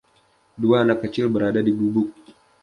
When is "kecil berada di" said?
1.05-1.69